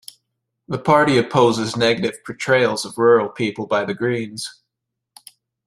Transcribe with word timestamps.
The 0.67 0.79
party 0.79 1.19
opposes 1.19 1.77
negative 1.77 2.25
portrayals 2.25 2.85
of 2.85 2.97
rural 2.97 3.29
people 3.29 3.67
by 3.67 3.85
the 3.85 3.93
Greens. 3.93 4.63